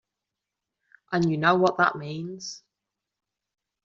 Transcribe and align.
And 1.11 1.29
you 1.29 1.37
know 1.37 1.53
what 1.53 1.77
that 1.77 1.95
means. 1.95 2.63